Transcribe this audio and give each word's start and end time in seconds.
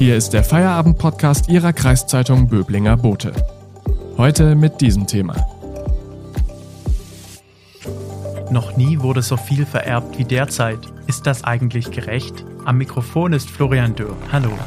Hier 0.00 0.16
ist 0.16 0.30
der 0.30 0.42
Feierabend-Podcast 0.42 1.50
Ihrer 1.50 1.74
Kreiszeitung 1.74 2.48
Böblinger 2.48 2.96
Bote. 2.96 3.34
Heute 4.16 4.54
mit 4.54 4.80
diesem 4.80 5.06
Thema. 5.06 5.36
Noch 8.50 8.78
nie 8.78 9.00
wurde 9.00 9.20
so 9.20 9.36
viel 9.36 9.66
vererbt 9.66 10.16
wie 10.16 10.24
derzeit. 10.24 10.78
Ist 11.06 11.26
das 11.26 11.44
eigentlich 11.44 11.90
gerecht? 11.90 12.46
Am 12.64 12.78
Mikrofon 12.78 13.34
ist 13.34 13.50
Florian 13.50 13.94
Dürr. 13.94 14.16
Hallo. 14.32 14.58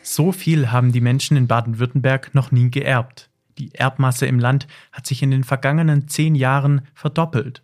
So 0.00 0.32
viel 0.32 0.72
haben 0.72 0.92
die 0.92 1.02
Menschen 1.02 1.36
in 1.36 1.46
Baden-Württemberg 1.46 2.34
noch 2.34 2.52
nie 2.52 2.70
geerbt. 2.70 3.28
Die 3.58 3.74
Erbmasse 3.74 4.24
im 4.24 4.38
Land 4.38 4.66
hat 4.92 5.06
sich 5.06 5.22
in 5.22 5.30
den 5.30 5.44
vergangenen 5.44 6.08
zehn 6.08 6.34
Jahren 6.34 6.86
verdoppelt. 6.94 7.62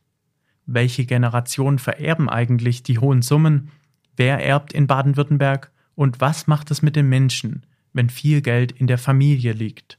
Welche 0.66 1.06
Generationen 1.06 1.78
vererben 1.78 2.28
eigentlich 2.28 2.82
die 2.82 2.98
hohen 2.98 3.22
Summen? 3.22 3.70
Wer 4.16 4.44
erbt 4.44 4.72
in 4.72 4.88
Baden-Württemberg? 4.88 5.70
Und 5.94 6.20
was 6.20 6.46
macht 6.48 6.70
es 6.70 6.82
mit 6.82 6.96
den 6.96 7.08
Menschen, 7.08 7.64
wenn 7.92 8.10
viel 8.10 8.42
Geld 8.42 8.72
in 8.72 8.88
der 8.88 8.98
Familie 8.98 9.52
liegt? 9.52 9.98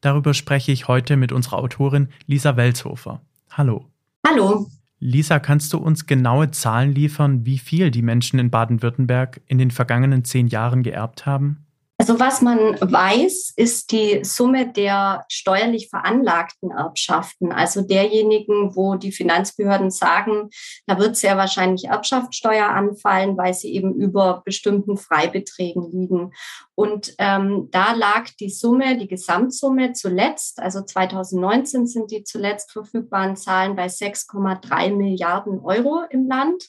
Darüber 0.00 0.32
spreche 0.32 0.72
ich 0.72 0.88
heute 0.88 1.16
mit 1.16 1.32
unserer 1.32 1.58
Autorin 1.58 2.08
Lisa 2.26 2.56
Welzhofer. 2.56 3.20
Hallo. 3.50 3.86
Hallo. 4.26 4.70
Lisa, 4.98 5.40
kannst 5.40 5.72
du 5.72 5.78
uns 5.78 6.06
genaue 6.06 6.52
Zahlen 6.52 6.94
liefern, 6.94 7.44
wie 7.44 7.58
viel 7.58 7.90
die 7.90 8.02
Menschen 8.02 8.38
in 8.38 8.50
Baden-Württemberg 8.50 9.40
in 9.46 9.58
den 9.58 9.70
vergangenen 9.70 10.24
zehn 10.24 10.46
Jahren 10.46 10.82
geerbt 10.82 11.26
haben? 11.26 11.65
Also 11.98 12.20
was 12.20 12.42
man 12.42 12.78
weiß, 12.78 13.54
ist 13.56 13.90
die 13.90 14.22
Summe 14.22 14.70
der 14.70 15.24
steuerlich 15.28 15.88
veranlagten 15.88 16.70
Erbschaften, 16.70 17.52
also 17.52 17.80
derjenigen, 17.80 18.76
wo 18.76 18.96
die 18.96 19.12
Finanzbehörden 19.12 19.90
sagen, 19.90 20.50
da 20.86 20.98
wird 20.98 21.16
sehr 21.16 21.38
wahrscheinlich 21.38 21.86
Erbschaftssteuer 21.86 22.68
anfallen, 22.68 23.38
weil 23.38 23.54
sie 23.54 23.72
eben 23.72 23.94
über 23.94 24.42
bestimmten 24.44 24.98
Freibeträgen 24.98 25.90
liegen. 25.90 26.34
Und 26.74 27.14
ähm, 27.16 27.68
da 27.70 27.94
lag 27.94 28.28
die 28.40 28.50
Summe, 28.50 28.98
die 28.98 29.08
Gesamtsumme 29.08 29.94
zuletzt, 29.94 30.60
also 30.60 30.82
2019 30.82 31.86
sind 31.86 32.10
die 32.10 32.24
zuletzt 32.24 32.72
verfügbaren 32.72 33.36
Zahlen 33.36 33.74
bei 33.74 33.86
6,3 33.86 34.94
Milliarden 34.94 35.60
Euro 35.60 36.02
im 36.10 36.28
Land 36.28 36.62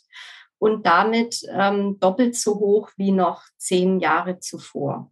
und 0.57 0.85
damit 0.85 1.41
ähm, 1.51 1.99
doppelt 1.99 2.37
so 2.37 2.55
hoch 2.55 2.91
wie 2.95 3.11
noch 3.11 3.43
zehn 3.57 3.99
Jahre 3.99 4.39
zuvor. 4.39 5.11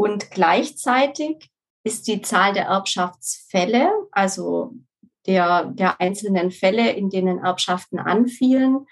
Und 0.00 0.30
gleichzeitig 0.30 1.50
ist 1.82 2.06
die 2.06 2.22
Zahl 2.22 2.52
der 2.52 2.66
Erbschaftsfälle, 2.66 3.90
also 4.12 4.72
der, 5.26 5.64
der 5.64 6.00
einzelnen 6.00 6.52
Fälle, 6.52 6.92
in 6.92 7.10
denen 7.10 7.38
Erbschaften 7.38 7.98
anfielen, 7.98 8.86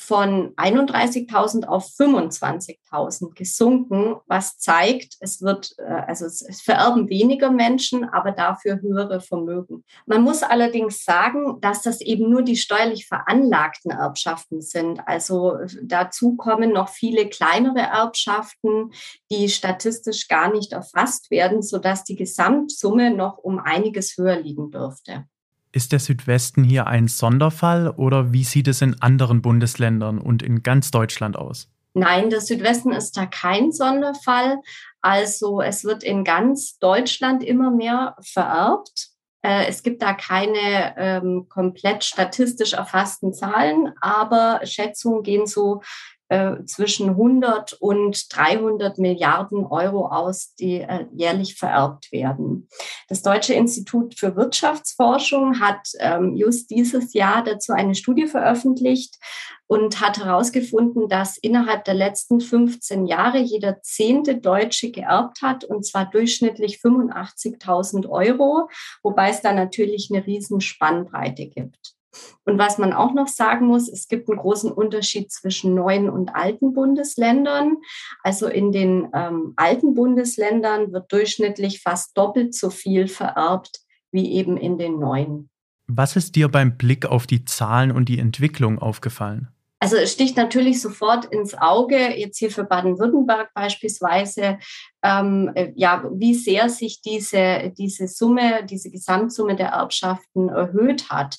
von 0.00 0.54
31.000 0.56 1.66
auf 1.66 1.84
25.000 1.84 3.34
gesunken, 3.34 4.16
was 4.26 4.58
zeigt, 4.58 5.16
es 5.20 5.42
wird, 5.42 5.74
äh, 5.78 5.82
also 5.82 6.24
es 6.24 6.62
vererben 6.62 7.10
weniger 7.10 7.50
Menschen, 7.50 8.08
aber 8.08 8.32
dafür 8.32 8.80
höhere 8.80 9.20
Vermögen. 9.20 9.84
Man 10.06 10.22
muss 10.22 10.42
allerdings 10.42 11.04
sagen, 11.04 11.60
dass 11.60 11.82
das 11.82 12.00
eben 12.00 12.30
nur 12.30 12.42
die 12.42 12.56
steuerlich 12.56 13.06
veranlagten 13.06 13.90
Erbschaften 13.90 14.62
sind. 14.62 15.06
Also 15.06 15.58
dazu 15.82 16.34
kommen 16.34 16.72
noch 16.72 16.88
viele 16.88 17.28
kleinere 17.28 17.80
Erbschaften, 17.80 18.92
die 19.30 19.50
statistisch 19.50 20.28
gar 20.28 20.50
nicht 20.50 20.72
erfasst 20.72 21.30
werden, 21.30 21.62
sodass 21.62 22.04
die 22.04 22.16
Gesamtsumme 22.16 23.10
noch 23.10 23.36
um 23.36 23.58
einiges 23.58 24.16
höher 24.16 24.40
liegen 24.40 24.70
dürfte. 24.70 25.26
Ist 25.72 25.92
der 25.92 26.00
Südwesten 26.00 26.64
hier 26.64 26.88
ein 26.88 27.06
Sonderfall 27.06 27.88
oder 27.88 28.32
wie 28.32 28.42
sieht 28.44 28.66
es 28.66 28.82
in 28.82 29.00
anderen 29.00 29.40
Bundesländern 29.40 30.18
und 30.18 30.42
in 30.42 30.62
ganz 30.62 30.90
Deutschland 30.90 31.36
aus? 31.36 31.68
Nein, 31.94 32.30
der 32.30 32.40
Südwesten 32.40 32.92
ist 32.92 33.16
da 33.16 33.26
kein 33.26 33.72
Sonderfall. 33.72 34.58
Also 35.00 35.60
es 35.60 35.84
wird 35.84 36.02
in 36.02 36.24
ganz 36.24 36.78
Deutschland 36.78 37.42
immer 37.42 37.70
mehr 37.70 38.16
vererbt. 38.20 39.10
Äh, 39.42 39.66
es 39.66 39.82
gibt 39.82 40.02
da 40.02 40.12
keine 40.12 40.94
ähm, 40.96 41.46
komplett 41.48 42.04
statistisch 42.04 42.74
erfassten 42.74 43.32
Zahlen, 43.32 43.92
aber 44.00 44.60
Schätzungen 44.64 45.22
gehen 45.22 45.46
so 45.46 45.82
äh, 46.30 46.64
zwischen 46.64 47.10
100 47.10 47.72
und 47.74 48.34
300 48.34 48.98
Milliarden 48.98 49.66
Euro 49.66 50.06
aus, 50.06 50.54
die 50.54 50.80
äh, 50.80 51.06
jährlich 51.12 51.56
vererbt 51.56 52.12
werden. 52.12 52.68
Das 53.08 53.22
Deutsche 53.22 53.54
Institut 53.54 54.16
für 54.16 54.36
Wirtschaftsforschung 54.36 55.58
hat 55.58 55.88
ähm, 55.98 56.36
just 56.36 56.70
dieses 56.70 57.14
Jahr 57.14 57.42
dazu 57.42 57.72
eine 57.72 57.96
Studie 57.96 58.28
veröffentlicht 58.28 59.16
und 59.66 60.00
hat 60.00 60.18
herausgefunden, 60.18 61.08
dass 61.08 61.36
innerhalb 61.36 61.84
der 61.84 61.94
letzten 61.94 62.40
15 62.40 63.06
Jahre 63.06 63.38
jeder 63.38 63.82
zehnte 63.82 64.36
Deutsche 64.36 64.92
geerbt 64.92 65.42
hat, 65.42 65.64
und 65.64 65.84
zwar 65.84 66.08
durchschnittlich 66.08 66.76
85.000 66.76 68.08
Euro, 68.08 68.68
wobei 69.02 69.30
es 69.30 69.42
da 69.42 69.52
natürlich 69.52 70.10
eine 70.12 70.24
riesen 70.24 70.60
Spannbreite 70.60 71.46
gibt. 71.46 71.99
Und 72.44 72.58
was 72.58 72.78
man 72.78 72.92
auch 72.92 73.14
noch 73.14 73.28
sagen 73.28 73.66
muss, 73.66 73.88
es 73.88 74.08
gibt 74.08 74.28
einen 74.28 74.38
großen 74.38 74.72
Unterschied 74.72 75.30
zwischen 75.30 75.74
neuen 75.74 76.10
und 76.10 76.34
alten 76.34 76.72
Bundesländern. 76.72 77.76
Also 78.22 78.48
in 78.48 78.72
den 78.72 79.08
ähm, 79.14 79.52
alten 79.56 79.94
Bundesländern 79.94 80.92
wird 80.92 81.12
durchschnittlich 81.12 81.82
fast 81.82 82.16
doppelt 82.16 82.54
so 82.54 82.70
viel 82.70 83.08
vererbt 83.08 83.80
wie 84.12 84.32
eben 84.32 84.56
in 84.56 84.78
den 84.78 84.98
neuen. 84.98 85.50
Was 85.86 86.16
ist 86.16 86.36
dir 86.36 86.48
beim 86.48 86.76
Blick 86.76 87.06
auf 87.06 87.26
die 87.26 87.44
Zahlen 87.44 87.90
und 87.90 88.08
die 88.08 88.18
Entwicklung 88.18 88.78
aufgefallen? 88.78 89.48
Also 89.82 89.96
es 89.96 90.12
sticht 90.12 90.36
natürlich 90.36 90.82
sofort 90.82 91.24
ins 91.24 91.54
Auge, 91.54 92.14
jetzt 92.14 92.36
hier 92.38 92.50
für 92.50 92.64
Baden-Württemberg 92.64 93.54
beispielsweise, 93.54 94.58
ähm, 95.02 95.50
äh, 95.54 95.72
ja, 95.74 96.04
wie 96.12 96.34
sehr 96.34 96.68
sich 96.68 97.00
diese, 97.00 97.72
diese 97.78 98.06
Summe, 98.06 98.66
diese 98.66 98.90
Gesamtsumme 98.90 99.56
der 99.56 99.68
Erbschaften 99.68 100.50
erhöht 100.50 101.08
hat. 101.08 101.38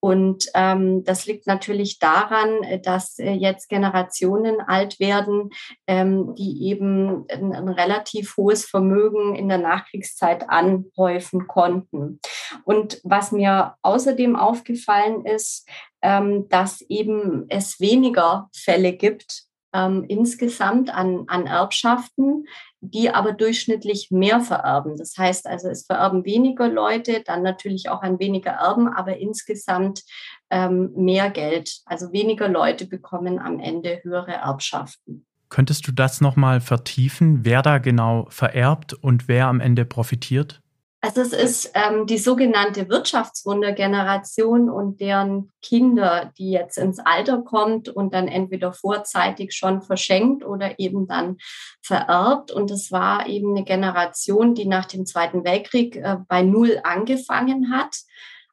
Und 0.00 0.46
ähm, 0.54 1.02
das 1.04 1.26
liegt 1.26 1.46
natürlich 1.46 1.98
daran, 1.98 2.62
äh, 2.62 2.80
dass 2.80 3.18
äh, 3.18 3.32
jetzt 3.32 3.68
Generationen 3.68 4.60
alt 4.60 5.00
werden, 5.00 5.50
ähm, 5.86 6.34
die 6.36 6.68
eben 6.68 7.26
ein, 7.28 7.52
ein, 7.52 7.68
relativ 7.68 8.36
hohes 8.36 8.64
Vermögen 8.64 9.34
in 9.34 9.48
der 9.48 9.58
Nachkriegszeit 9.58 10.48
anhäufen 10.48 11.48
konnten. 11.48 12.20
Und 12.64 13.00
was 13.02 13.32
mir 13.32 13.74
außerdem 13.82 14.36
aufgefallen 14.36 15.24
ist, 15.24 15.68
ähm, 16.00 16.48
dass 16.48 16.80
eben 16.82 17.46
es 17.48 17.80
weniger 17.80 18.48
Fälle 18.54 18.92
gibt, 18.92 19.47
ähm, 19.72 20.04
insgesamt 20.08 20.94
an, 20.94 21.24
an 21.28 21.46
Erbschaften, 21.46 22.46
die 22.80 23.10
aber 23.10 23.32
durchschnittlich 23.32 24.10
mehr 24.10 24.40
vererben. 24.40 24.96
Das 24.96 25.16
heißt 25.16 25.46
also, 25.46 25.68
es 25.68 25.86
vererben 25.86 26.24
weniger 26.24 26.68
Leute, 26.68 27.22
dann 27.24 27.42
natürlich 27.42 27.88
auch 27.88 28.02
ein 28.02 28.18
weniger 28.18 28.52
Erben, 28.52 28.88
aber 28.88 29.18
insgesamt 29.18 30.02
ähm, 30.50 30.92
mehr 30.94 31.30
Geld. 31.30 31.80
Also 31.86 32.12
weniger 32.12 32.48
Leute 32.48 32.86
bekommen 32.86 33.38
am 33.38 33.58
Ende 33.58 34.00
höhere 34.02 34.32
Erbschaften. 34.32 35.26
Könntest 35.50 35.86
du 35.88 35.92
das 35.92 36.20
nochmal 36.20 36.60
vertiefen, 36.60 37.44
wer 37.44 37.62
da 37.62 37.78
genau 37.78 38.26
vererbt 38.28 38.92
und 38.92 39.28
wer 39.28 39.46
am 39.46 39.60
Ende 39.60 39.84
profitiert? 39.84 40.60
Also 41.00 41.20
es 41.20 41.32
ist 41.32 41.70
ähm, 41.74 42.06
die 42.06 42.18
sogenannte 42.18 42.88
Wirtschaftswundergeneration 42.88 44.68
und 44.68 45.00
deren 45.00 45.52
Kinder, 45.62 46.32
die 46.36 46.50
jetzt 46.50 46.76
ins 46.76 46.98
Alter 46.98 47.42
kommt 47.42 47.88
und 47.88 48.14
dann 48.14 48.26
entweder 48.26 48.72
vorzeitig 48.72 49.54
schon 49.54 49.80
verschenkt 49.80 50.44
oder 50.44 50.80
eben 50.80 51.06
dann 51.06 51.36
vererbt. 51.82 52.50
Und 52.50 52.72
es 52.72 52.90
war 52.90 53.28
eben 53.28 53.56
eine 53.56 53.64
Generation, 53.64 54.56
die 54.56 54.66
nach 54.66 54.86
dem 54.86 55.06
Zweiten 55.06 55.44
Weltkrieg 55.44 55.94
äh, 55.94 56.16
bei 56.26 56.42
Null 56.42 56.80
angefangen 56.82 57.72
hat 57.72 57.94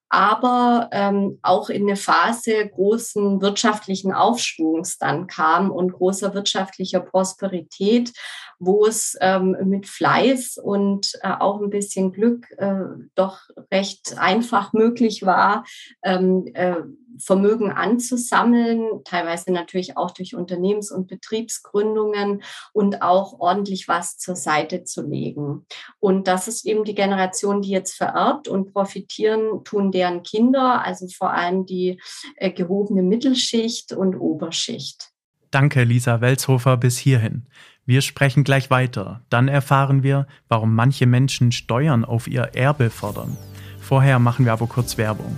aber 0.09 0.89
ähm, 0.91 1.39
auch 1.41 1.69
in 1.69 1.83
eine 1.83 1.95
Phase 1.95 2.67
großen 2.67 3.41
wirtschaftlichen 3.41 4.13
Aufschwungs 4.13 4.97
dann 4.97 5.27
kam 5.27 5.71
und 5.71 5.93
großer 5.93 6.33
wirtschaftlicher 6.33 6.99
Prosperität, 6.99 8.13
wo 8.59 8.85
es 8.85 9.17
ähm, 9.19 9.57
mit 9.65 9.87
Fleiß 9.87 10.57
und 10.57 11.13
äh, 11.21 11.31
auch 11.39 11.61
ein 11.61 11.69
bisschen 11.69 12.11
Glück 12.11 12.47
äh, 12.57 12.83
doch 13.15 13.41
recht 13.71 14.17
einfach 14.17 14.73
möglich 14.73 15.25
war, 15.25 15.65
ähm, 16.03 16.49
äh, 16.53 16.75
Vermögen 17.19 17.71
anzusammeln, 17.71 19.03
teilweise 19.03 19.51
natürlich 19.51 19.97
auch 19.97 20.11
durch 20.11 20.35
Unternehmens- 20.35 20.91
und 20.91 21.07
Betriebsgründungen 21.07 22.43
und 22.73 23.01
auch 23.01 23.39
ordentlich 23.39 23.87
was 23.87 24.17
zur 24.17 24.35
Seite 24.35 24.83
zu 24.83 25.01
legen. 25.01 25.65
Und 25.99 26.27
das 26.27 26.47
ist 26.47 26.65
eben 26.65 26.83
die 26.83 26.95
Generation, 26.95 27.61
die 27.61 27.71
jetzt 27.71 27.95
vererbt 27.95 28.47
und 28.47 28.73
profitieren 28.73 29.63
tun 29.63 29.91
deren 29.91 30.23
Kinder, 30.23 30.83
also 30.83 31.07
vor 31.07 31.31
allem 31.31 31.65
die 31.65 31.99
äh, 32.35 32.51
gehobene 32.51 33.03
Mittelschicht 33.03 33.93
und 33.93 34.15
Oberschicht. 34.15 35.11
Danke, 35.51 35.83
Lisa 35.83 36.21
Welzhofer, 36.21 36.77
bis 36.77 36.97
hierhin. 36.97 37.47
Wir 37.85 38.01
sprechen 38.01 38.43
gleich 38.43 38.69
weiter. 38.69 39.21
Dann 39.29 39.47
erfahren 39.47 40.03
wir, 40.03 40.27
warum 40.47 40.73
manche 40.73 41.05
Menschen 41.05 41.51
Steuern 41.51 42.03
auf 42.03 42.27
ihr 42.27 42.49
Erbe 42.55 42.89
fordern. 42.89 43.37
Vorher 43.79 44.17
machen 44.17 44.45
wir 44.45 44.53
aber 44.53 44.65
kurz 44.65 44.97
Werbung. 44.97 45.37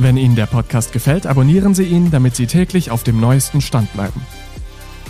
Wenn 0.00 0.16
Ihnen 0.16 0.36
der 0.36 0.46
Podcast 0.46 0.92
gefällt, 0.92 1.26
abonnieren 1.26 1.74
Sie 1.74 1.82
ihn, 1.82 2.12
damit 2.12 2.36
Sie 2.36 2.46
täglich 2.46 2.92
auf 2.92 3.02
dem 3.02 3.18
neuesten 3.18 3.60
Stand 3.60 3.92
bleiben. 3.94 4.24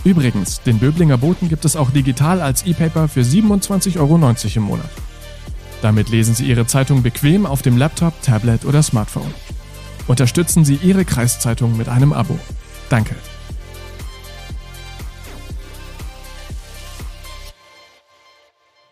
Übrigens, 0.03 0.63
den 0.63 0.79
Böblinger 0.79 1.19
Boten 1.19 1.47
gibt 1.47 1.63
es 1.63 1.75
auch 1.75 1.91
digital 1.91 2.41
als 2.41 2.65
E-Paper 2.65 3.07
für 3.07 3.19
27,90 3.21 3.99
Euro 3.99 4.15
im 4.15 4.63
Monat. 4.63 4.89
Damit 5.83 6.09
lesen 6.09 6.33
Sie 6.33 6.45
Ihre 6.45 6.65
Zeitung 6.65 7.03
bequem 7.03 7.45
auf 7.45 7.61
dem 7.61 7.77
Laptop, 7.77 8.19
Tablet 8.23 8.65
oder 8.65 8.81
Smartphone. 8.81 9.31
Unterstützen 10.07 10.65
Sie 10.65 10.79
Ihre 10.81 11.05
Kreiszeitung 11.05 11.77
mit 11.77 11.87
einem 11.87 12.11
Abo. 12.11 12.39
Danke. 12.89 13.13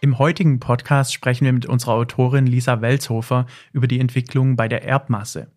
Im 0.02 0.20
heutigen 0.20 0.60
Podcast 0.60 1.12
sprechen 1.12 1.46
wir 1.46 1.54
mit 1.54 1.66
unserer 1.66 1.94
Autorin 1.94 2.46
Lisa 2.46 2.82
Welzhofer 2.82 3.48
über 3.74 3.88
die 3.88 4.00
Entwicklung 4.00 4.56
bei 4.56 4.68
der 4.68 4.86
Erbmasse. 4.86 5.48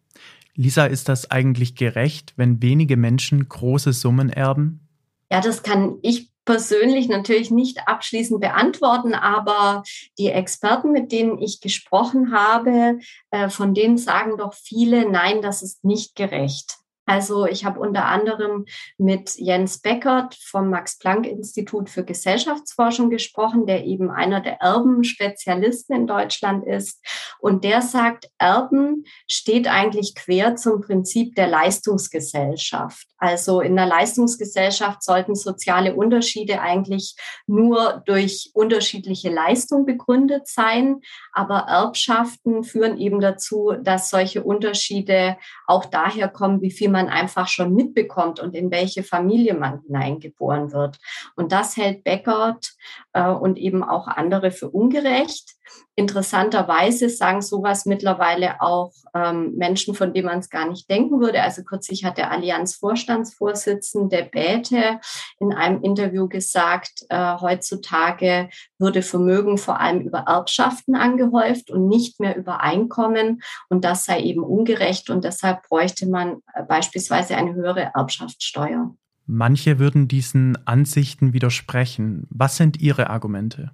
Lisa, 0.55 0.87
ist 0.87 1.09
das 1.09 1.31
eigentlich 1.31 1.75
gerecht, 1.75 2.35
wenn 2.37 2.63
wenige 2.63 2.97
Menschen 2.97 3.49
große 3.49 3.93
Summen 3.93 4.31
erben? 4.31 4.89
Ja, 5.31 5.41
das 5.41 5.63
kann 5.63 5.99
ich 6.03 6.31
persönlich 6.45 7.09
natürlich 7.09 7.51
nicht 7.51 7.87
abschließend 7.87 8.41
beantworten, 8.41 9.15
aber 9.15 9.85
die 10.19 10.29
Experten, 10.29 10.91
mit 10.91 11.13
denen 11.13 11.39
ich 11.39 11.61
gesprochen 11.61 12.33
habe, 12.33 12.99
äh, 13.31 13.49
von 13.49 13.75
denen 13.75 13.99
sagen 13.99 14.37
doch 14.37 14.55
viele, 14.55 15.09
nein, 15.09 15.43
das 15.43 15.63
ist 15.63 15.85
nicht 15.85 16.17
gerecht. 16.17 16.79
Also 17.07 17.47
ich 17.47 17.65
habe 17.65 17.81
unter 17.81 18.05
anderem 18.05 18.67
mit 18.97 19.35
Jens 19.37 19.81
Beckert 19.81 20.37
vom 20.37 20.71
Max-Planck-Institut 20.71 21.91
für 21.91 22.05
Gesellschaftsforschung 22.05 23.11
gesprochen, 23.11 23.67
der 23.67 23.85
eben 23.85 24.11
einer 24.11 24.41
der 24.41 24.61
Erbenspezialisten 24.61 25.97
in 25.97 26.07
Deutschland 26.07 26.65
ist. 26.65 27.05
Und 27.41 27.65
der 27.65 27.83
sagt, 27.83 28.31
Erben 28.39 29.05
steht 29.27 29.67
eigentlich 29.67 30.15
quer 30.15 30.57
zum 30.57 30.83
Prinzip 30.83 31.35
der 31.35 31.49
Leistungsgesellschaft. 31.49 33.07
Also 33.19 33.61
in 33.61 33.77
der 33.77 33.87
Leistungsgesellschaft 33.87 35.03
sollten 35.03 35.35
soziale 35.35 35.95
Unterschiede 35.95 36.63
eigentlich 36.63 37.17
nur 37.47 38.03
durch 38.07 38.51
unterschiedliche 38.55 39.31
Leistung 39.31 39.85
begründet 39.85 40.49
sein. 40.49 41.01
Aber 41.33 41.67
Erbschaften 41.69 42.65
führen 42.65 42.99
eben 42.99 43.21
dazu, 43.21 43.75
dass 43.83 44.09
solche 44.09 44.43
Unterschiede 44.43 45.37
auch 45.67 45.85
daher 45.85 46.29
kommen, 46.29 46.63
wie 46.63 46.71
viel 46.71 46.89
man 46.89 47.00
einfach 47.09 47.49
schon 47.49 47.75
mitbekommt 47.75 48.41
und 48.41 48.55
in 48.55 48.71
welche 48.71 49.03
Familie 49.03 49.55
man 49.55 49.81
hineingeboren 49.83 50.73
wird. 50.73 50.99
Und 51.37 51.53
das 51.53 51.77
hält 51.77 52.05
Beckert 52.05 52.73
äh, 53.13 53.29
und 53.29 53.59
eben 53.59 53.83
auch 53.83 54.09
andere 54.09 54.51
für 54.51 54.71
ungerecht. 54.71 55.55
Interessanterweise 55.97 57.11
sagen 57.11 57.43
sowas 57.43 57.85
mittlerweile 57.85 58.63
auch 58.63 58.93
ähm, 59.15 59.55
Menschen, 59.57 59.95
von 59.95 60.15
denen 60.15 60.27
man 60.27 60.39
es 60.39 60.49
gar 60.49 60.67
nicht 60.69 60.89
denken 60.89 61.21
würde. 61.21 61.43
Also 61.43 61.63
kürzlich 61.63 62.05
hat 62.05 62.17
der 62.17 62.31
Allianz-Vorstandsvorsitzende 62.31 64.29
Bäte 64.31 65.01
in 65.39 65.53
einem 65.53 65.83
Interview 65.83 66.29
gesagt, 66.29 67.05
äh, 67.11 67.37
heutzutage 67.41 68.49
würde 68.79 69.03
Vermögen 69.03 69.59
vor 69.59 69.81
allem 69.81 70.01
über 70.01 70.21
Erbschaften 70.21 70.95
angehäuft 70.95 71.71
und 71.71 71.89
nicht 71.89 72.19
mehr 72.19 72.37
über 72.37 72.61
Einkommen. 72.61 73.43
Und 73.69 73.85
das 73.85 74.07
sei 74.07 74.23
eben 74.23 74.43
ungerecht 74.43 75.11
und 75.11 75.25
deshalb 75.25 75.69
bräuchte 75.69 76.09
man 76.09 76.39
äh, 76.55 76.63
beispielsweise 76.63 77.37
eine 77.37 77.55
höhere 77.55 77.91
Erbschaftssteuer. 77.95 78.95
Manche 79.27 79.79
würden 79.79 80.09
diesen 80.09 80.67
Ansichten 80.67 81.33
widersprechen. 81.33 82.27
Was 82.31 82.57
sind 82.57 82.81
Ihre 82.81 83.11
Argumente? 83.11 83.71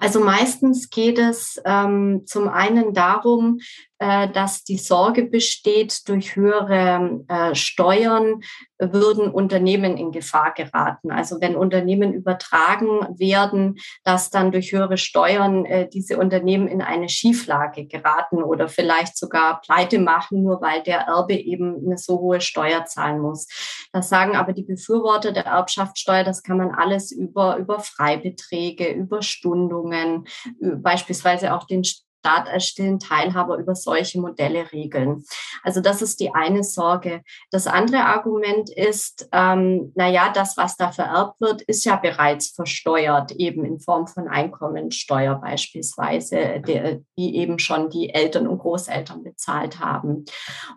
Also 0.00 0.20
meistens 0.20 0.90
geht 0.90 1.18
es 1.18 1.60
ähm, 1.64 2.22
zum 2.26 2.48
einen 2.48 2.92
darum, 2.92 3.60
äh, 3.98 4.28
dass 4.28 4.62
die 4.62 4.78
Sorge 4.78 5.24
besteht, 5.24 6.08
durch 6.08 6.36
höhere 6.36 7.24
äh, 7.28 7.54
Steuern 7.54 8.42
würden 8.78 9.30
Unternehmen 9.30 9.96
in 9.96 10.12
Gefahr 10.12 10.52
geraten. 10.52 11.10
Also 11.10 11.40
wenn 11.40 11.56
Unternehmen 11.56 12.12
übertragen 12.12 13.18
werden, 13.18 13.76
dass 14.04 14.30
dann 14.30 14.52
durch 14.52 14.72
höhere 14.72 14.98
Steuern 14.98 15.64
äh, 15.64 15.88
diese 15.88 16.18
Unternehmen 16.18 16.68
in 16.68 16.82
eine 16.82 17.08
Schieflage 17.08 17.86
geraten 17.86 18.42
oder 18.42 18.68
vielleicht 18.68 19.16
sogar 19.16 19.60
pleite 19.60 19.98
machen, 19.98 20.42
nur 20.42 20.60
weil 20.60 20.82
der 20.82 21.00
Erbe 21.00 21.34
eben 21.34 21.86
eine 21.86 21.98
so 21.98 22.20
hohe 22.20 22.40
Steuer 22.40 22.84
zahlen 22.84 23.20
muss. 23.20 23.46
Das 23.92 24.08
sagen 24.08 24.36
aber 24.36 24.52
die 24.52 24.64
Befürworter 24.64 25.32
der 25.32 25.46
Erbschaftssteuer, 25.46 26.24
das 26.24 26.42
kann 26.42 26.58
man 26.58 26.74
alles 26.74 27.12
über, 27.12 27.56
über 27.56 27.80
Freibeträge, 27.80 28.90
über 28.90 29.22
Stundungen, 29.22 30.26
beispielsweise 30.60 31.54
auch 31.54 31.64
den 31.64 31.84
Staat 32.26 32.48
als 32.48 32.66
stillen 32.66 32.98
Teilhaber 32.98 33.56
über 33.56 33.76
solche 33.76 34.20
Modelle 34.20 34.72
regeln. 34.72 35.24
Also 35.62 35.80
das 35.80 36.02
ist 36.02 36.18
die 36.18 36.34
eine 36.34 36.64
Sorge. 36.64 37.22
Das 37.52 37.68
andere 37.68 38.04
Argument 38.04 38.68
ist, 38.68 39.28
ähm, 39.30 39.92
naja, 39.94 40.32
das, 40.34 40.56
was 40.56 40.76
da 40.76 40.90
vererbt 40.90 41.40
wird, 41.40 41.62
ist 41.62 41.84
ja 41.84 41.94
bereits 41.94 42.48
versteuert, 42.48 43.30
eben 43.30 43.64
in 43.64 43.78
Form 43.78 44.08
von 44.08 44.26
Einkommensteuer 44.26 45.36
beispielsweise, 45.36 46.60
die, 46.66 47.04
die 47.16 47.36
eben 47.36 47.60
schon 47.60 47.90
die 47.90 48.12
Eltern 48.12 48.48
und 48.48 48.58
Großeltern 48.58 49.22
bezahlt 49.22 49.78
haben. 49.78 50.24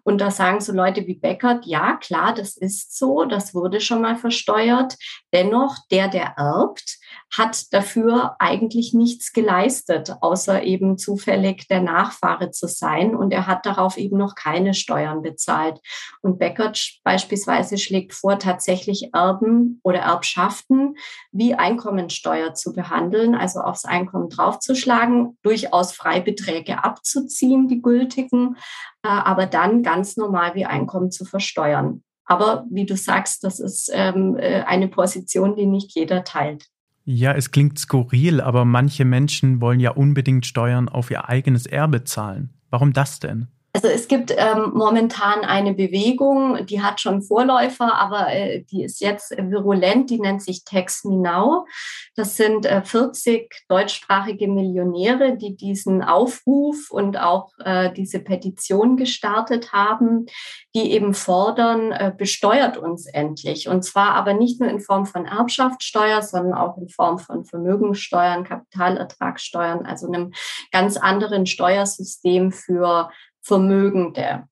Und 0.03 0.21
da 0.21 0.29
sagen 0.29 0.61
so 0.61 0.71
Leute 0.71 1.07
wie 1.07 1.15
Beckert, 1.15 1.65
ja, 1.65 1.95
klar, 1.95 2.35
das 2.35 2.57
ist 2.57 2.95
so, 2.95 3.25
das 3.25 3.55
wurde 3.55 3.81
schon 3.81 4.03
mal 4.03 4.17
versteuert. 4.17 4.97
Dennoch, 5.33 5.77
der, 5.89 6.09
der 6.09 6.35
erbt, 6.37 6.99
hat 7.35 7.73
dafür 7.73 8.35
eigentlich 8.39 8.93
nichts 8.93 9.33
geleistet, 9.33 10.13
außer 10.21 10.63
eben 10.63 10.97
zufällig 10.99 11.38
der 11.69 11.81
Nachfahre 11.81 12.51
zu 12.51 12.67
sein. 12.67 13.15
Und 13.15 13.31
er 13.31 13.47
hat 13.47 13.65
darauf 13.65 13.97
eben 13.97 14.17
noch 14.17 14.35
keine 14.35 14.73
Steuern 14.73 15.21
bezahlt. 15.21 15.79
Und 16.21 16.39
Beckert 16.39 16.99
beispielsweise 17.03 17.77
schlägt 17.77 18.13
vor, 18.13 18.39
tatsächlich 18.39 19.13
Erben 19.13 19.79
oder 19.83 19.99
Erbschaften 19.99 20.95
wie 21.31 21.55
Einkommensteuer 21.55 22.53
zu 22.53 22.73
behandeln, 22.73 23.35
also 23.35 23.59
aufs 23.59 23.85
Einkommen 23.85 24.29
draufzuschlagen, 24.29 25.37
durchaus 25.41 25.93
Freibeträge 25.93 26.83
abzuziehen, 26.83 27.67
die 27.67 27.81
gültigen, 27.81 28.55
äh, 29.03 29.09
aber 29.09 29.45
dann 29.45 29.83
ganz 29.83 30.17
normal 30.17 30.55
wie 30.55 30.65
Einkommen 30.65 31.11
zu 31.11 31.25
versteuern. 31.25 32.03
Aber 32.25 32.65
wie 32.69 32.85
du 32.85 32.95
sagst, 32.95 33.43
das 33.43 33.59
ist 33.59 33.89
ähm, 33.91 34.37
äh, 34.37 34.61
eine 34.61 34.87
Position, 34.87 35.55
die 35.55 35.65
nicht 35.65 35.95
jeder 35.95 36.23
teilt. 36.23 36.67
Ja, 37.11 37.33
es 37.33 37.49
klingt 37.49 37.79
skurril, 37.79 38.39
aber 38.39 38.65
manche 38.65 39.03
Menschen 39.03 39.61
wollen 39.61 39.79
ja 39.79 39.89
unbedingt 39.89 40.45
Steuern 40.45 40.87
auf 40.87 41.09
ihr 41.09 41.27
eigenes 41.27 41.65
Erbe 41.65 42.03
zahlen. 42.03 42.51
Warum 42.69 42.93
das 42.93 43.19
denn? 43.19 43.47
Also 43.71 43.87
es 43.87 44.07
gibt 44.07 44.33
ähm, 44.35 44.71
momentan 44.73 45.41
eine 45.41 45.75
Bewegung, 45.75 46.65
die 46.65 46.81
hat 46.81 46.99
schon 46.99 47.21
Vorläufer, 47.21 47.93
aber 47.93 48.33
äh, 48.33 48.63
die 48.63 48.83
ist 48.83 48.99
jetzt 48.99 49.31
virulent, 49.37 50.09
die 50.09 50.19
nennt 50.19 50.41
sich 50.41 50.63
Tax 50.63 51.03
Me 51.03 51.15
Now. 51.15 51.67
Das 52.15 52.35
sind 52.35 52.65
äh, 52.65 52.81
40 52.81 53.65
deutschsprachige 53.67 54.47
Millionäre, 54.47 55.37
die 55.37 55.55
diesen 55.55 56.01
Aufruf 56.01 56.89
und 56.89 57.19
auch 57.19 57.51
äh, 57.63 57.93
diese 57.93 58.19
Petition 58.19 58.97
gestartet 58.97 59.71
haben, 59.71 60.25
die 60.73 60.91
eben 60.91 61.13
fordern, 61.13 61.91
äh, 61.91 62.11
besteuert 62.17 62.77
uns 62.77 63.05
endlich. 63.05 63.69
Und 63.69 63.83
zwar 63.83 64.15
aber 64.15 64.33
nicht 64.33 64.59
nur 64.59 64.69
in 64.69 64.79
Form 64.79 65.05
von 65.05 65.25
Erbschaftssteuer, 65.25 66.23
sondern 66.23 66.55
auch 66.55 66.75
in 66.77 66.89
Form 66.89 67.19
von 67.19 67.45
Vermögenssteuern, 67.45 68.45
Kapitalertragssteuern, 68.45 69.85
also 69.85 70.07
einem 70.07 70.33
ganz 70.71 70.97
anderen 70.97 71.45
Steuersystem 71.45 72.51
für 72.51 73.11
Vermögende. 73.41 74.47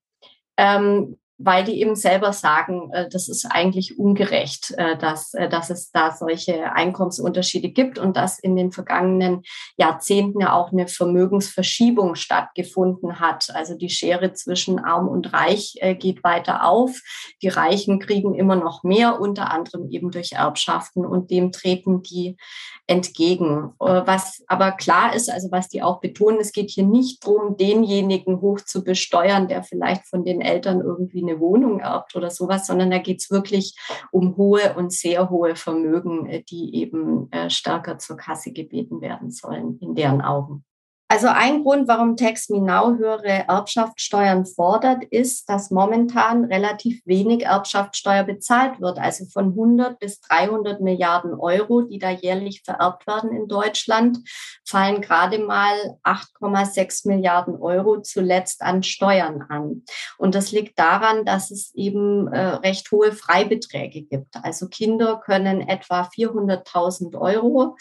Ähm, 0.58 1.18
weil 1.40 1.64
die 1.64 1.80
eben 1.80 1.96
selber 1.96 2.34
sagen, 2.34 2.90
äh, 2.92 3.08
das 3.10 3.28
ist 3.28 3.46
eigentlich 3.46 4.00
ungerecht, 4.00 4.74
äh, 4.78 4.98
dass, 4.98 5.34
äh, 5.34 5.48
dass 5.48 5.70
es 5.70 5.92
da 5.92 6.12
solche 6.12 6.74
Einkommensunterschiede 6.74 7.70
gibt 7.70 8.00
und 8.00 8.18
dass 8.18 8.40
in 8.40 8.56
den 8.56 8.72
vergangenen 8.72 9.44
Jahrzehnten 9.78 10.42
ja 10.42 10.54
auch 10.54 10.72
eine 10.72 10.88
Vermögensverschiebung 10.88 12.16
stattgefunden 12.16 13.20
hat. 13.20 13.50
Also 13.54 13.76
die 13.76 13.90
Schere 13.90 14.34
zwischen 14.34 14.80
arm 14.80 15.08
und 15.08 15.34
reich 15.34 15.76
geht 16.00 16.24
weiter 16.24 16.68
auf. 16.68 17.00
Die 17.42 17.48
Reichen 17.48 18.00
kriegen 18.00 18.36
immer 18.36 18.56
noch 18.56 18.84
mehr, 18.84 19.20
unter 19.20 19.52
anderem 19.52 19.90
eben 19.90 20.12
durch 20.12 20.34
Erbschaften 20.34 21.06
und 21.06 21.30
dem 21.30 21.52
treten 21.52 22.02
die 22.02 22.38
entgegen. 22.88 23.74
Was 23.80 24.44
aber 24.48 24.72
klar 24.72 25.14
ist, 25.14 25.30
also 25.30 25.52
was 25.52 25.68
die 25.68 25.84
auch 25.84 26.00
betonen, 26.00 26.40
es 26.40 26.52
geht 26.52 26.70
hier 26.70 26.86
nicht 26.86 27.26
darum, 27.26 27.58
denjenigen 27.58 28.42
hoch 28.42 28.62
zu 28.62 28.84
besteuern, 28.84 29.48
der 29.48 29.64
vielleicht 29.64 30.08
von 30.08 30.24
den 30.24 30.42
Eltern 30.42 30.82
irgendwie 30.82 31.22
eine 31.28 31.40
Wohnung 31.40 31.80
erbt 31.80 32.16
oder 32.16 32.30
sowas, 32.30 32.68
sondern 32.68 32.92
da 32.92 33.00
geht 33.00 33.22
es 33.22 33.32
wirklich 33.32 33.76
um 34.12 34.38
hohe 34.38 34.76
und 34.76 34.92
sehr 34.94 35.30
hohe 35.30 35.56
Vermögen, 35.56 36.28
äh, 36.28 36.44
die 36.44 36.76
eben 36.76 37.32
äh, 37.32 37.50
stärker 37.50 37.98
zur 37.98 38.18
Kasse 38.18 38.52
gebeten 38.52 39.02
werden 39.02 39.32
sollen, 39.32 39.78
in 39.80 39.96
deren 39.96 40.22
Augen. 40.22 40.64
Also 41.10 41.28
ein 41.28 41.64
Grund, 41.64 41.88
warum 41.88 42.18
Tax 42.18 42.50
Me 42.50 42.60
Now 42.60 42.98
höhere 42.98 43.48
Erbschaftssteuern 43.48 44.46
fordert, 44.46 45.06
ist, 45.06 45.48
dass 45.50 45.72
momentan 45.72 46.44
relativ 46.44 47.02
wenig 47.06 47.46
Erbschaftssteuer 47.46 48.26
bezahlt 48.26 48.82
wird. 48.82 49.00
Also 49.00 49.24
von 49.26 49.52
100 49.52 50.00
bis 50.00 50.20
300 50.20 50.82
Milliarden 50.82 51.34
Euro, 51.34 51.84
die 51.84 51.98
da 51.98 52.10
jährlich 52.10 52.64
vererbt 52.64 53.08
werden 53.08 53.32
in 53.32 53.48
Deutschland, 53.48 54.20
fallen 54.66 55.00
gerade 55.00 55.40
mal 55.40 55.98
8,6 56.04 57.08
Milliarden 57.08 57.56
Euro 57.56 58.02
zuletzt 58.02 58.62
an 58.62 58.84
Steuern 58.84 59.44
an. 59.48 59.84
Und 60.18 60.36
das 60.36 60.52
liegt 60.52 60.78
daran, 60.78 61.24
dass 61.24 61.52
es 61.52 61.74
eben 61.74 62.28
äh, 62.28 62.48
recht 62.48 62.92
hohe 62.92 63.14
Freibeträge 63.14 64.02
gibt. 64.02 64.36
Also 64.44 64.68
Kinder 64.68 65.22
können 65.24 65.62
etwa 65.62 66.02
400.000 66.02 67.18
Euro 67.18 67.78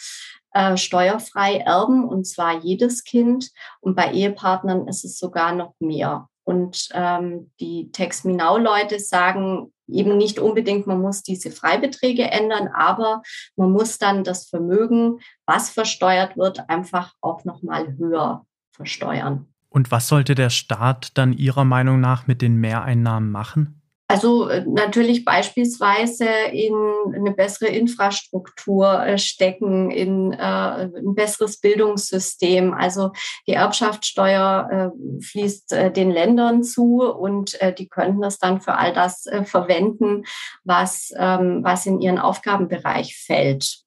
äh, 0.57 0.75
steuerfrei 0.75 1.57
erben, 1.57 2.03
und 2.03 2.25
zwar 2.25 2.59
jedes 2.63 3.03
Kind. 3.03 3.51
Und 3.79 3.95
bei 3.95 4.11
Ehepartnern 4.11 4.87
ist 4.87 5.05
es 5.05 5.19
sogar 5.19 5.53
noch 5.53 5.75
mehr. 5.79 6.29
Und 6.43 6.89
ähm, 6.93 7.51
die 7.59 7.91
Tax 7.91 8.23
Me 8.23 8.33
Now-Leute 8.33 8.99
sagen 8.99 9.71
eben 9.87 10.17
nicht 10.17 10.39
unbedingt, 10.39 10.87
man 10.87 10.99
muss 10.99 11.21
diese 11.21 11.51
Freibeträge 11.51 12.23
ändern, 12.31 12.69
aber 12.73 13.21
man 13.55 13.71
muss 13.71 13.99
dann 13.99 14.23
das 14.23 14.47
Vermögen, 14.47 15.19
was 15.45 15.69
versteuert 15.69 16.37
wird, 16.37 16.69
einfach 16.69 17.13
auch 17.21 17.45
nochmal 17.45 17.95
höher 17.97 18.45
versteuern. 18.71 19.45
Und 19.69 19.91
was 19.91 20.07
sollte 20.07 20.33
der 20.33 20.49
Staat 20.49 21.17
dann 21.17 21.33
Ihrer 21.33 21.65
Meinung 21.65 21.99
nach 21.99 22.25
mit 22.25 22.41
den 22.41 22.55
Mehreinnahmen 22.55 23.29
machen? 23.29 23.76
Also 24.09 24.47
äh, 24.47 24.63
natürlich 24.65 25.25
beispielsweise 25.25 26.29
in 26.51 26.73
eine 27.13 27.31
bessere 27.31 27.67
Infrastruktur 27.67 29.03
äh, 29.03 29.17
stecken, 29.17 29.91
in 29.91 30.31
äh, 30.31 30.37
ein 30.37 31.13
besseres 31.13 31.59
Bildungssystem. 31.59 32.73
Also 32.73 33.11
die 33.47 33.53
Erbschaftssteuer 33.53 34.93
fließt 35.21 35.71
den 35.95 36.11
Ländern 36.11 36.63
zu 36.63 37.01
und 37.03 37.57
die 37.77 37.87
könnten 37.87 38.21
das 38.21 38.37
dann 38.39 38.61
für 38.61 38.75
all 38.75 38.93
das 38.93 39.25
verwenden, 39.43 40.23
was, 40.63 41.11
ähm, 41.17 41.63
was 41.63 41.85
in 41.85 41.99
ihren 41.99 42.19
Aufgabenbereich 42.19 43.17
fällt. 43.17 43.79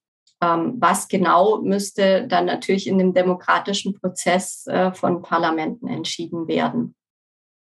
Ähm, 0.42 0.76
was 0.78 1.08
genau 1.08 1.60
müsste 1.62 2.26
dann 2.26 2.46
natürlich 2.46 2.86
in 2.86 2.98
dem 2.98 3.14
demokratischen 3.14 3.98
Prozess 3.98 4.66
von 4.94 5.22
Parlamenten 5.22 5.86
entschieden 5.88 6.48
werden. 6.48 6.94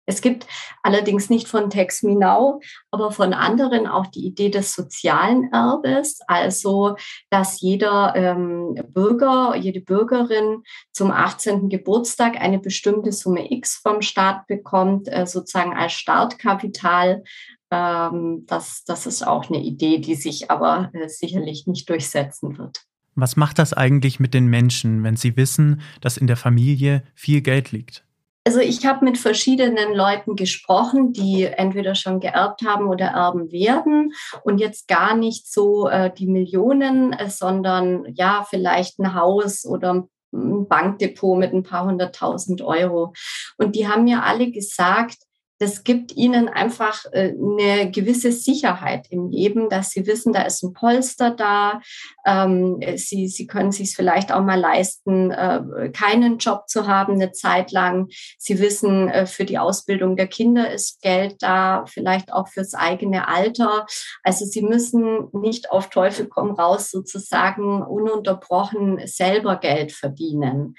Es 0.06 0.22
gibt 0.22 0.48
allerdings 0.84 1.30
nicht 1.30 1.48
von 1.48 1.70
Tex 1.70 2.04
Minau, 2.04 2.60
aber 2.90 3.12
von 3.12 3.34
anderen 3.34 3.88
auch 3.88 4.08
die 4.08 4.26
Idee 4.26 4.50
des 4.50 4.74
sozialen 4.74 5.52
Erbes, 5.54 6.20
also 6.28 6.96
dass 7.30 7.62
jeder 7.62 8.14
ähm, 8.16 8.76
Bürger, 8.90 9.56
jede 9.56 9.80
Bürgerin 9.80 10.64
zum 10.92 11.12
18. 11.12 11.70
Geburtstag 11.70 12.40
eine 12.42 12.60
bestimmte 12.60 13.12
Summe 13.12 13.52
X 13.52 13.78
vom 13.78 14.02
Staat 14.02 14.48
bekommt, 14.48 15.08
äh, 15.08 15.28
sozusagen 15.28 15.74
als 15.74 15.94
Startkapital. 15.94 17.24
Ähm, 17.70 18.44
das, 18.48 18.84
das 18.86 19.06
ist 19.06 19.26
auch 19.26 19.50
eine 19.50 19.62
Idee, 19.62 20.00
die 20.00 20.16
sich 20.16 20.50
aber 20.50 20.90
äh, 20.94 21.08
sicherlich 21.08 21.68
nicht 21.68 21.90
durchsetzen 21.90 22.58
wird. 22.58 22.82
Was 23.16 23.36
macht 23.36 23.60
das 23.60 23.74
eigentlich 23.74 24.20
mit 24.20 24.34
den 24.34 24.48
Menschen, 24.48 25.04
wenn 25.04 25.16
sie 25.16 25.36
wissen, 25.38 25.82
dass 26.00 26.18
in 26.18 26.28
der 26.28 26.38
Familie 26.38 27.04
viel 27.14 27.42
Geld 27.42 27.72
liegt? 27.72 28.06
Also 28.44 28.60
ich 28.60 28.86
habe 28.88 29.06
mit 29.06 29.20
verschiedenen 29.20 29.94
Leuten 29.94 30.36
gesprochen, 30.36 31.14
die 31.14 31.44
entweder 31.44 31.94
schon 31.94 32.20
geerbt 32.20 32.64
haben 32.64 32.88
oder 32.88 33.06
erben 33.06 33.52
werden 33.52 34.14
und 34.44 34.58
jetzt 34.58 34.88
gar 34.88 35.16
nicht 35.16 35.52
so 35.52 35.88
äh, 35.88 36.12
die 36.12 36.26
Millionen, 36.26 37.14
äh, 37.14 37.30
sondern 37.30 38.06
ja 38.16 38.46
vielleicht 38.50 38.98
ein 38.98 39.14
Haus 39.14 39.64
oder 39.64 40.08
ein 40.34 40.68
Bankdepot 40.68 41.38
mit 41.38 41.54
ein 41.54 41.64
paar 41.64 41.86
hunderttausend 41.86 42.64
Euro. 42.64 43.14
Und 43.58 43.76
die 43.76 43.88
haben 43.88 44.06
mir 44.06 44.24
alle 44.24 44.50
gesagt, 44.50 45.18
das 45.62 45.84
gibt 45.84 46.18
ihnen 46.18 46.50
einfach 46.50 47.06
äh, 47.12 47.36
eine 47.40 47.92
gewisse 47.92 48.32
Sicherheit 48.32 49.06
im 49.12 49.30
Leben, 49.30 49.70
dass 49.70 49.92
sie 49.92 50.08
wissen, 50.08 50.34
da 50.34 50.42
ist 50.42 50.64
ein 50.64 50.74
Polster 50.74 51.30
da. 51.30 51.82
Ähm, 52.26 52.80
sie, 52.96 53.28
sie 53.28 53.46
können 53.46 53.72
sich 53.72 53.96
vielleicht 53.96 54.32
auch 54.32 54.42
mal 54.42 54.60
leisten, 54.60 55.30
äh, 55.30 55.92
keinen 55.94 56.40
Job 56.40 56.68
zu 56.68 56.88
haben 56.88 57.14
eine 57.14 57.32
Zeit 57.32 57.72
lang. 57.72 58.08
Sie 58.40 58.60
wissen, 58.60 59.08
äh, 59.10 59.28
für 59.28 59.46
die 59.46 59.60
Ausbildung 59.60 60.16
der 60.16 60.26
Kinder 60.26 60.72
ist 60.72 61.00
Geld 61.04 61.36
da, 61.44 61.86
vielleicht 61.86 62.34
auch 62.34 62.48
fürs 62.48 62.74
eigene 62.74 63.28
Alter. 63.28 63.86
Also 64.24 64.46
sie 64.46 64.64
müssen 64.64 65.28
nicht 65.32 65.70
auf 65.70 65.92
Teufel 65.92 66.28
komm 66.28 66.52
raus 66.52 66.90
sozusagen 66.90 67.84
ununterbrochen 67.84 69.00
selber 69.06 69.58
Geld 69.58 69.92
verdienen. 69.92 70.74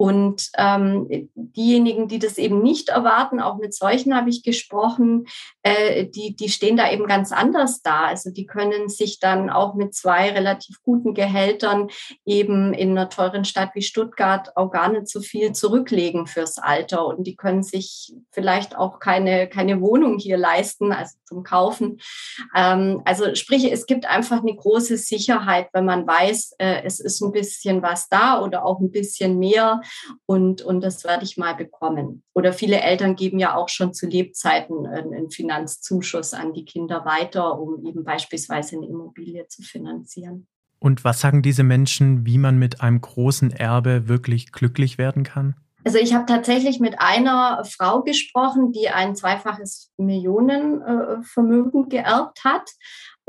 Und 0.00 0.48
ähm, 0.56 1.28
diejenigen, 1.34 2.08
die 2.08 2.18
das 2.18 2.38
eben 2.38 2.62
nicht 2.62 2.88
erwarten, 2.88 3.38
auch 3.38 3.58
mit 3.58 3.74
solchen 3.74 4.16
habe 4.16 4.30
ich 4.30 4.42
gesprochen, 4.42 5.26
äh, 5.62 6.06
die, 6.06 6.34
die 6.34 6.48
stehen 6.48 6.78
da 6.78 6.90
eben 6.90 7.06
ganz 7.06 7.32
anders 7.32 7.82
da. 7.82 8.04
Also 8.06 8.30
die 8.30 8.46
können 8.46 8.88
sich 8.88 9.20
dann 9.20 9.50
auch 9.50 9.74
mit 9.74 9.94
zwei 9.94 10.30
relativ 10.30 10.80
guten 10.82 11.12
Gehältern 11.12 11.88
eben 12.24 12.72
in 12.72 12.92
einer 12.92 13.10
teuren 13.10 13.44
Stadt 13.44 13.74
wie 13.74 13.82
Stuttgart 13.82 14.56
auch 14.56 14.70
gar 14.70 14.90
nicht 14.90 15.06
so 15.06 15.20
viel 15.20 15.52
zurücklegen 15.52 16.26
fürs 16.26 16.56
Alter. 16.56 17.04
Und 17.04 17.26
die 17.26 17.36
können 17.36 17.62
sich 17.62 18.14
vielleicht 18.30 18.78
auch 18.78 19.00
keine, 19.00 19.50
keine 19.50 19.82
Wohnung 19.82 20.16
hier 20.16 20.38
leisten, 20.38 20.92
also 20.92 21.18
zum 21.26 21.42
Kaufen. 21.42 22.00
Ähm, 22.56 23.02
also 23.04 23.34
sprich, 23.34 23.70
es 23.70 23.84
gibt 23.84 24.06
einfach 24.06 24.40
eine 24.40 24.56
große 24.56 24.96
Sicherheit, 24.96 25.68
wenn 25.74 25.84
man 25.84 26.06
weiß, 26.06 26.54
äh, 26.56 26.84
es 26.84 27.00
ist 27.00 27.20
ein 27.20 27.32
bisschen 27.32 27.82
was 27.82 28.08
da 28.08 28.40
oder 28.42 28.64
auch 28.64 28.80
ein 28.80 28.90
bisschen 28.90 29.38
mehr 29.38 29.82
und, 30.26 30.62
und 30.62 30.80
das 30.80 31.04
werde 31.04 31.24
ich 31.24 31.36
mal 31.36 31.54
bekommen. 31.54 32.22
Oder 32.34 32.52
viele 32.52 32.80
Eltern 32.80 33.16
geben 33.16 33.38
ja 33.38 33.54
auch 33.54 33.68
schon 33.68 33.94
zu 33.94 34.06
Lebzeiten 34.06 34.86
einen 34.86 35.30
Finanzzuschuss 35.30 36.34
an 36.34 36.52
die 36.52 36.64
Kinder 36.64 37.04
weiter, 37.04 37.58
um 37.58 37.84
eben 37.86 38.04
beispielsweise 38.04 38.76
eine 38.76 38.86
Immobilie 38.86 39.46
zu 39.48 39.62
finanzieren. 39.62 40.46
Und 40.78 41.04
was 41.04 41.20
sagen 41.20 41.42
diese 41.42 41.62
Menschen, 41.62 42.24
wie 42.24 42.38
man 42.38 42.58
mit 42.58 42.80
einem 42.80 43.00
großen 43.00 43.50
Erbe 43.52 44.08
wirklich 44.08 44.50
glücklich 44.50 44.96
werden 44.96 45.24
kann? 45.24 45.54
Also 45.84 45.98
ich 45.98 46.14
habe 46.14 46.26
tatsächlich 46.26 46.78
mit 46.78 47.00
einer 47.00 47.64
Frau 47.64 48.02
gesprochen, 48.02 48.72
die 48.72 48.90
ein 48.90 49.16
zweifaches 49.16 49.90
Millionenvermögen 49.96 51.88
geerbt 51.88 52.44
hat 52.44 52.70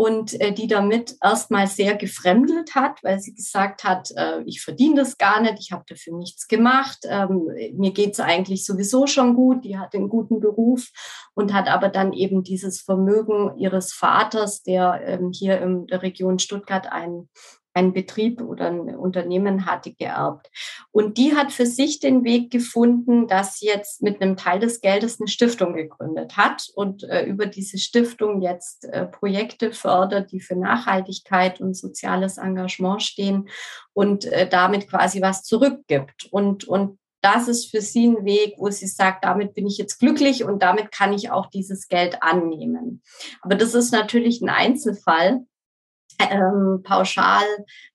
und 0.02 0.42
äh, 0.42 0.52
die 0.52 0.66
damit 0.66 1.16
erstmal 1.24 1.68
sehr 1.68 1.94
gefremdelt 1.94 2.74
hat, 2.74 3.04
weil 3.04 3.20
sie 3.20 3.36
gesagt 3.36 3.84
hat, 3.84 4.10
äh, 4.16 4.42
ich 4.48 4.64
verdiene 4.64 4.96
das 4.96 5.20
gar 5.20 5.40
nicht, 5.42 5.60
ich 5.60 5.72
habe 5.72 5.84
dafür 5.88 6.18
nichts 6.18 6.48
gemacht, 6.48 7.02
ähm, 7.08 7.48
mir 7.76 7.92
geht 7.92 8.14
es 8.14 8.20
eigentlich 8.20 8.66
sowieso 8.66 9.06
schon 9.06 9.36
gut, 9.36 9.64
die 9.64 9.78
hat 9.78 9.94
einen 9.94 10.10
guten 10.10 10.40
Beruf 10.40 10.90
und 11.36 11.54
hat 11.54 11.68
aber 11.68 11.90
dann 11.90 12.14
eben 12.14 12.42
dieses 12.42 12.82
Vermögen 12.82 13.56
ihres 13.60 13.94
Vaters, 13.94 14.64
der 14.64 15.02
ähm, 15.06 15.32
hier 15.36 15.62
in 15.62 15.86
der 15.86 16.02
Region 16.02 16.40
Stuttgart 16.40 16.92
ein 17.74 17.94
Betrieb 17.94 18.42
oder 18.42 18.68
ein 18.68 18.96
Unternehmen 18.96 19.66
hatte 19.66 19.94
geerbt. 19.94 20.50
Und 20.92 21.18
die 21.18 21.36
hat 21.36 21.52
für 21.52 21.66
sich 21.66 22.00
den 22.00 22.24
Weg 22.24 22.52
gefunden, 22.52 23.28
dass 23.28 23.60
sie 23.60 23.68
jetzt 23.68 24.02
mit 24.02 24.22
einem 24.22 24.36
Teil 24.36 24.60
des 24.60 24.82
Geldes 24.82 25.20
eine 25.20 25.28
Stiftung 25.28 25.74
gegründet 25.74 26.38
hat 26.38 26.68
und 26.76 27.04
äh, 27.04 27.24
über 27.24 27.46
diese 27.46 27.78
Stiftung 27.78 28.42
jetzt 28.42 28.86
äh, 28.86 29.06
Projekte 29.06 29.72
fördert, 29.72 30.32
die 30.32 30.42
für 30.42 30.56
Nachhaltigkeit 30.56 31.62
und 31.62 31.76
soziales 31.76 32.38
Engagement 32.38 33.04
stehen 33.04 33.48
und 33.94 34.26
äh, 34.26 34.48
damit 34.48 34.90
quasi 34.90 35.22
was 35.22 35.44
zurückgibt. 35.44 36.28
Und, 36.32 36.66
und 36.66 36.98
das 37.22 37.48
ist 37.48 37.70
für 37.70 37.82
sie 37.82 38.08
ein 38.08 38.26
Weg, 38.26 38.56
wo 38.58 38.70
sie 38.70 38.88
sagt, 38.88 39.24
damit 39.24 39.54
bin 39.54 39.68
ich 39.68 39.78
jetzt 39.78 40.00
glücklich 40.00 40.44
und 40.44 40.64
damit 40.64 40.92
kann 40.92 41.14
ich 41.14 41.30
auch 41.30 41.46
dieses 41.48 41.88
Geld 41.88 42.22
annehmen. 42.22 43.04
Aber 43.42 43.56
das 43.56 43.76
ist 43.76 43.92
natürlich 43.92 44.42
ein 44.42 44.50
Einzelfall. 44.50 45.46
Ähm, 46.30 46.82
pauschal 46.84 47.44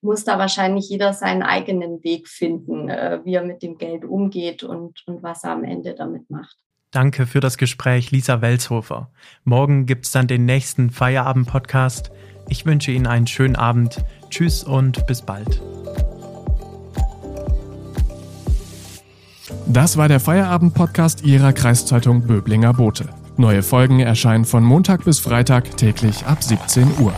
muss 0.01 0.23
da 0.23 0.37
wahrscheinlich 0.37 0.89
jeder 0.89 1.13
seinen 1.13 1.43
eigenen 1.43 2.03
Weg 2.03 2.27
finden, 2.27 2.89
äh, 2.89 3.19
wie 3.23 3.35
er 3.35 3.43
mit 3.43 3.61
dem 3.61 3.77
Geld 3.77 4.05
umgeht 4.05 4.63
und, 4.63 5.03
und 5.07 5.23
was 5.23 5.43
er 5.43 5.51
am 5.51 5.63
Ende 5.63 5.95
damit 5.95 6.29
macht. 6.29 6.57
Danke 6.91 7.25
für 7.25 7.41
das 7.41 7.57
Gespräch, 7.57 8.11
Lisa 8.11 8.41
Welshofer. 8.41 9.11
Morgen 9.43 9.85
gibt 9.85 10.05
es 10.05 10.11
dann 10.11 10.27
den 10.27 10.45
nächsten 10.45 10.89
Feierabend-Podcast. 10.89 12.11
Ich 12.49 12.65
wünsche 12.65 12.91
Ihnen 12.91 13.07
einen 13.07 13.27
schönen 13.27 13.55
Abend. 13.55 14.03
Tschüss 14.29 14.63
und 14.63 15.05
bis 15.05 15.21
bald. 15.21 15.61
Das 19.67 19.97
war 19.97 20.07
der 20.07 20.21
Feierabend-Podcast 20.21 21.23
Ihrer 21.23 21.51
Kreiszeitung 21.51 22.25
Böblinger 22.25 22.73
Bote. 22.73 23.09
Neue 23.35 23.63
Folgen 23.63 23.99
erscheinen 23.99 24.45
von 24.45 24.63
Montag 24.63 25.03
bis 25.03 25.19
Freitag 25.19 25.77
täglich 25.77 26.25
ab 26.25 26.41
17 26.41 26.99
Uhr. 26.99 27.13